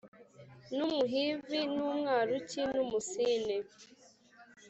n 0.75 0.77
Umuhivi 0.87 1.59
n 1.73 1.75
Umwaruki 1.89 2.61
n 2.71 2.73
Umusini 2.83 3.55